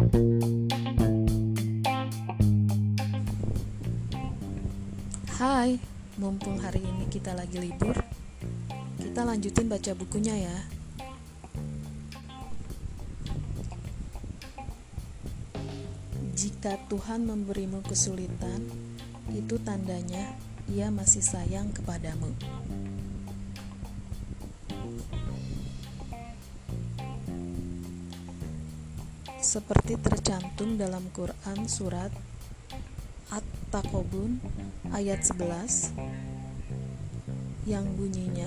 [0.00, 0.08] Hai,
[6.16, 8.00] mumpung hari ini kita lagi libur,
[8.96, 10.56] kita lanjutin baca bukunya ya.
[16.32, 18.72] Jika Tuhan memberimu kesulitan,
[19.36, 20.32] itu tandanya
[20.72, 22.32] Ia masih sayang kepadamu.
[29.50, 32.14] Seperti tercantum dalam Quran surat
[33.34, 34.38] At-Takobun
[34.94, 35.90] ayat 11
[37.66, 38.46] yang bunyinya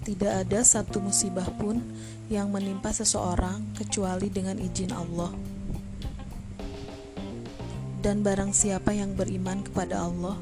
[0.00, 1.84] tidak ada satu musibah pun
[2.32, 5.28] yang menimpa seseorang kecuali dengan izin Allah.
[8.00, 10.40] Dan barang siapa yang beriman kepada Allah,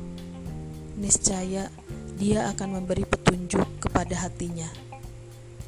[0.95, 1.75] niscaya
[2.23, 4.90] dia akan memberi petunjuk kepada hatinya.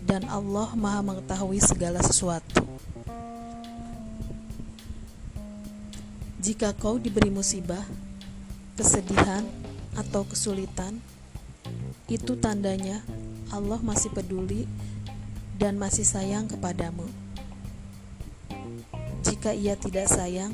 [0.02, 2.66] Dan Allah Maha mengetahui segala sesuatu.
[6.42, 7.86] Jika kau diberi musibah,
[8.75, 9.47] kesedihan,
[9.92, 10.98] atau kesulitan,
[12.09, 13.05] itu tandanya
[13.53, 14.64] Allah masih peduli
[15.61, 17.06] dan masih sayang kepadamu.
[19.22, 20.50] Jika Ia tidak sayang,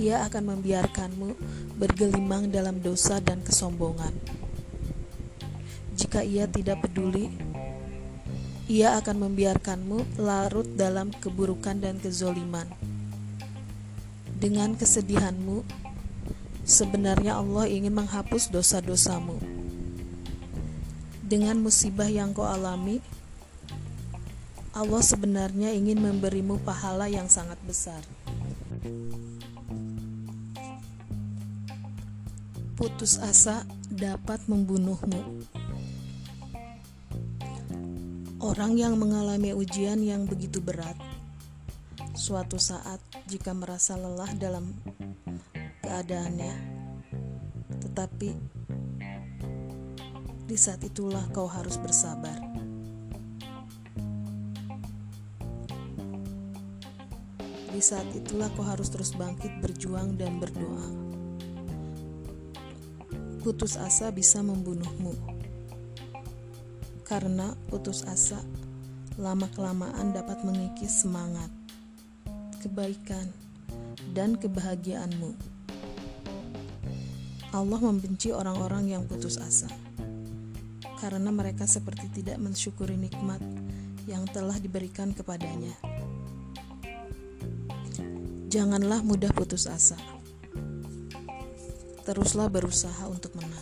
[0.00, 1.34] Ia akan membiarkanmu
[1.78, 4.14] bergelimang dalam dosa dan kesombongan.
[5.98, 7.30] Jika Ia tidak peduli,
[8.68, 12.68] Ia akan membiarkanmu larut dalam keburukan dan kezoliman.
[14.38, 15.64] Dengan kesedihanmu,
[16.68, 19.58] sebenarnya Allah ingin menghapus dosa-dosamu
[21.28, 23.04] dengan musibah yang kau alami,
[24.72, 28.00] Allah sebenarnya ingin memberimu pahala yang sangat besar.
[32.80, 35.44] Putus asa dapat membunuhmu.
[38.48, 40.96] Orang yang mengalami ujian yang begitu berat,
[42.16, 42.96] suatu saat
[43.28, 44.72] jika merasa lelah dalam
[45.84, 46.56] keadaannya,
[47.84, 48.32] tetapi
[50.48, 52.40] di saat itulah kau harus bersabar.
[57.68, 60.88] Di saat itulah kau harus terus bangkit, berjuang, dan berdoa.
[63.44, 65.37] Putus asa bisa membunuhmu,
[67.08, 68.36] karena putus asa
[69.16, 71.48] lama-kelamaan dapat mengikis semangat,
[72.60, 73.32] kebaikan,
[74.12, 75.32] dan kebahagiaanmu.
[77.50, 79.72] Allah membenci orang-orang yang putus asa
[81.00, 83.40] karena mereka seperti tidak mensyukuri nikmat
[84.04, 85.72] yang telah diberikan kepadanya.
[88.52, 89.96] Janganlah mudah putus asa.
[92.04, 93.57] Teruslah berusaha untuk menang.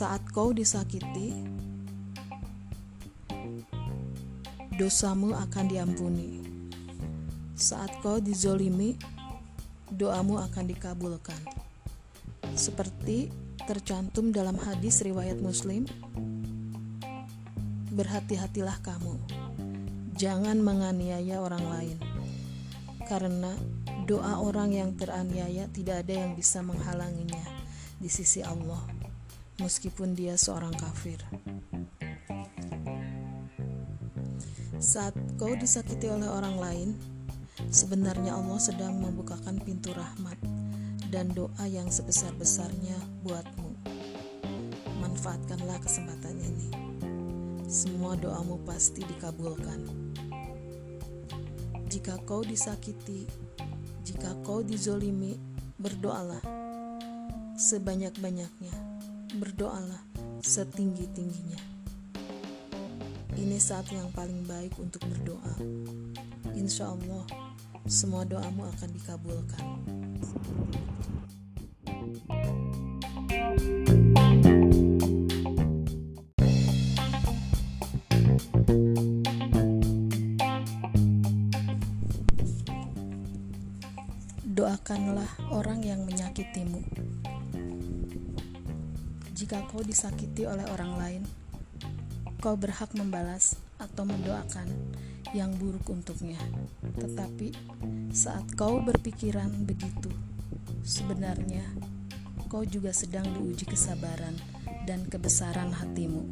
[0.00, 1.44] Saat kau disakiti,
[4.80, 6.40] dosamu akan diampuni
[7.60, 8.96] saat kau dizolimi,
[9.92, 11.36] doamu akan dikabulkan.
[12.56, 13.28] Seperti
[13.68, 15.84] tercantum dalam hadis riwayat Muslim,
[17.92, 19.20] berhati-hatilah kamu,
[20.16, 21.98] jangan menganiaya orang lain,
[23.04, 23.52] karena
[24.08, 27.44] doa orang yang teraniaya tidak ada yang bisa menghalanginya
[28.00, 28.80] di sisi Allah,
[29.60, 31.20] meskipun dia seorang kafir.
[34.80, 36.90] Saat kau disakiti oleh orang lain,
[37.68, 40.40] Sebenarnya Allah sedang membukakan pintu rahmat
[41.12, 43.70] dan doa yang sebesar-besarnya buatmu.
[45.04, 46.68] Manfaatkanlah kesempatan ini.
[47.68, 49.86] Semua doamu pasti dikabulkan.
[51.90, 53.28] Jika kau disakiti,
[54.08, 55.36] jika kau dizolimi,
[55.76, 56.42] berdoalah
[57.54, 58.89] sebanyak-banyaknya.
[59.30, 60.02] Berdoalah
[60.42, 61.62] setinggi-tingginya.
[63.38, 65.54] Ini saat yang paling baik untuk berdoa.
[66.58, 67.22] Insya Allah,
[67.86, 69.64] semua doamu akan dikabulkan.
[84.50, 86.82] Doakanlah orang yang menyakitimu.
[89.50, 91.22] Jika kau disakiti oleh orang lain,
[92.38, 94.70] kau berhak membalas atau mendoakan
[95.34, 96.38] yang buruk untuknya.
[96.94, 97.50] Tetapi
[98.14, 100.06] saat kau berpikiran begitu,
[100.86, 101.66] sebenarnya
[102.46, 104.38] kau juga sedang diuji kesabaran
[104.86, 106.30] dan kebesaran hatimu.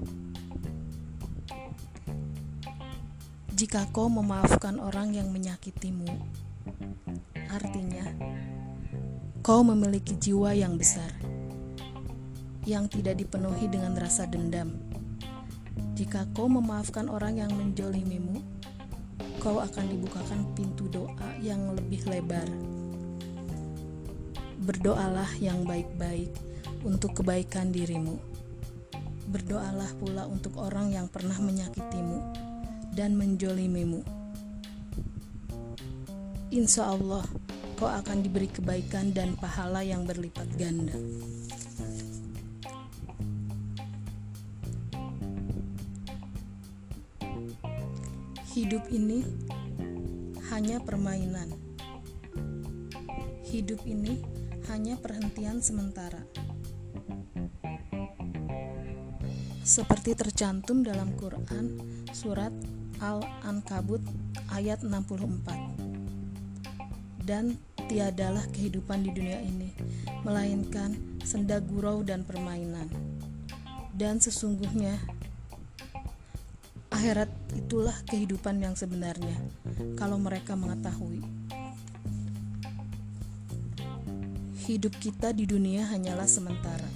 [3.50, 6.06] Jika kau memaafkan orang yang menyakitimu,
[7.50, 8.14] artinya
[9.42, 11.27] kau memiliki jiwa yang besar.
[12.68, 14.76] Yang tidak dipenuhi dengan rasa dendam.
[15.96, 18.44] Jika kau memaafkan orang yang menjolimimu,
[19.40, 22.44] kau akan dibukakan pintu doa yang lebih lebar.
[24.68, 26.28] Berdoalah yang baik-baik
[26.84, 28.20] untuk kebaikan dirimu.
[29.32, 32.20] Berdoalah pula untuk orang yang pernah menyakitimu
[32.92, 34.04] dan menjolimimu.
[36.52, 37.24] Insya Allah,
[37.80, 40.96] kau akan diberi kebaikan dan pahala yang berlipat ganda.
[48.58, 49.22] Hidup ini
[50.50, 51.46] hanya permainan.
[53.46, 54.18] Hidup ini
[54.66, 56.18] hanya perhentian sementara.
[59.62, 61.78] Seperti tercantum dalam Quran
[62.10, 62.50] surat
[62.98, 64.02] Al-Ankabut
[64.50, 67.54] ayat 64 dan
[67.86, 69.70] tiadalah kehidupan di dunia ini,
[70.26, 72.90] melainkan senda gurau dan permainan.
[73.94, 74.98] Dan sesungguhnya
[76.98, 77.27] akhirat
[77.58, 79.34] itulah kehidupan yang sebenarnya,
[79.98, 81.26] kalau mereka mengetahui.
[84.70, 86.86] Hidup kita di dunia hanyalah sementara.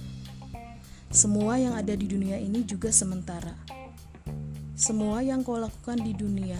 [1.13, 3.53] Semua yang ada di dunia ini juga sementara.
[4.73, 6.57] Semua yang kau lakukan di dunia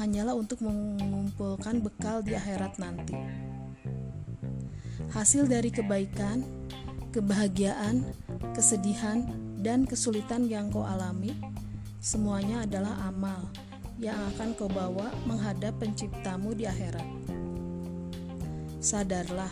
[0.00, 3.14] hanyalah untuk mengumpulkan bekal di akhirat nanti.
[5.14, 6.42] Hasil dari kebaikan,
[7.14, 8.02] kebahagiaan,
[8.52, 9.22] kesedihan,
[9.62, 11.32] dan kesulitan yang kau alami,
[12.06, 13.50] semuanya adalah amal
[13.98, 17.02] yang akan kau bawa menghadap penciptamu di akhirat.
[18.78, 19.50] Sadarlah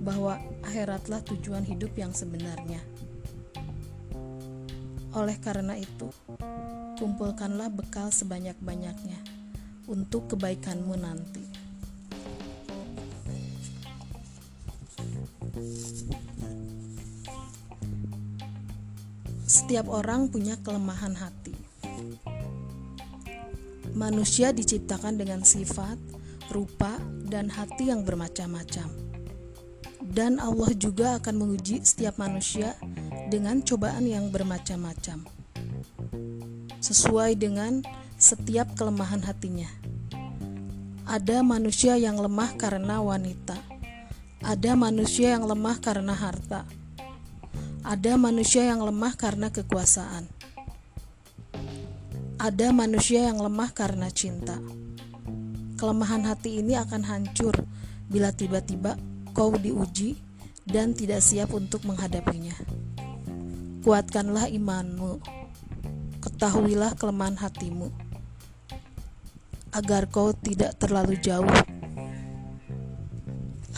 [0.00, 2.80] bahwa akhiratlah tujuan hidup yang sebenarnya.
[5.12, 6.08] Oleh karena itu,
[6.96, 9.20] kumpulkanlah bekal sebanyak-banyaknya
[9.84, 11.44] untuk kebaikanmu nanti.
[19.44, 21.65] Setiap orang punya kelemahan hati.
[23.96, 25.96] Manusia diciptakan dengan sifat,
[26.52, 28.92] rupa, dan hati yang bermacam-macam.
[30.06, 32.76] Dan Allah juga akan menguji setiap manusia
[33.32, 35.24] dengan cobaan yang bermacam-macam.
[36.78, 37.80] Sesuai dengan
[38.20, 39.68] setiap kelemahan hatinya.
[41.08, 43.56] Ada manusia yang lemah karena wanita.
[44.44, 46.68] Ada manusia yang lemah karena harta.
[47.80, 50.35] Ada manusia yang lemah karena kekuasaan.
[52.36, 54.60] Ada manusia yang lemah karena cinta.
[55.80, 57.56] Kelemahan hati ini akan hancur
[58.12, 59.00] bila tiba-tiba
[59.32, 60.20] kau diuji
[60.68, 62.52] dan tidak siap untuk menghadapinya.
[63.80, 65.16] Kuatkanlah imanmu,
[66.20, 67.88] ketahuilah kelemahan hatimu
[69.72, 71.56] agar kau tidak terlalu jauh,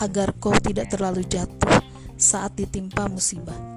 [0.03, 1.79] agar kau tidak terlalu jatuh
[2.19, 3.68] saat ditimpa musibah.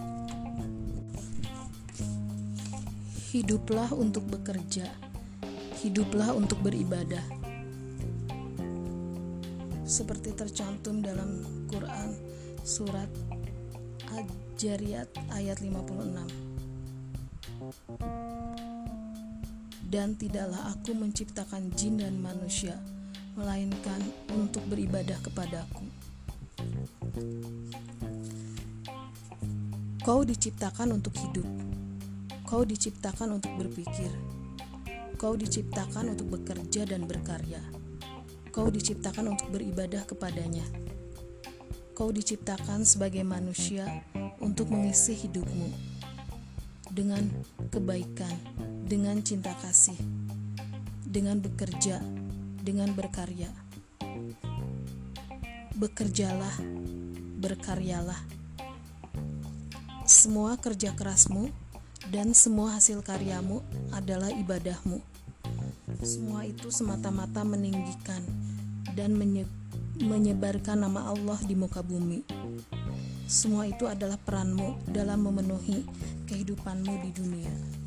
[3.32, 4.84] Hiduplah untuk bekerja,
[5.80, 7.24] hiduplah untuk beribadah.
[9.88, 12.12] Seperti tercantum dalam Quran
[12.60, 13.08] surat
[14.12, 16.52] Al-Jariyat ayat 56
[19.88, 22.76] dan tidaklah aku menciptakan jin dan manusia,
[23.32, 24.00] melainkan
[24.36, 25.88] untuk beribadah kepadaku.
[30.04, 31.71] Kau diciptakan untuk hidup,
[32.52, 34.12] kau diciptakan untuk berpikir,
[35.16, 37.64] kau diciptakan untuk bekerja dan berkarya,
[38.52, 40.60] kau diciptakan untuk beribadah kepadanya.
[41.96, 44.04] Kau diciptakan sebagai manusia
[44.36, 45.72] untuk mengisi hidupmu
[46.92, 47.24] dengan
[47.72, 48.36] kebaikan
[48.84, 49.96] dengan cinta kasih,
[51.08, 52.04] dengan bekerja,
[52.60, 53.48] dengan berkarya.
[55.72, 56.60] Bekerjalah,
[57.40, 58.20] berkaryalah.
[60.04, 61.61] Semua kerja kerasmu
[62.10, 63.62] dan semua hasil karyamu
[63.94, 64.98] adalah ibadahmu.
[66.02, 68.24] Semua itu semata-mata meninggikan
[68.98, 69.46] dan menye
[70.02, 72.26] menyebarkan nama Allah di muka bumi.
[73.30, 75.86] Semua itu adalah peranmu dalam memenuhi
[76.26, 77.81] kehidupanmu di dunia.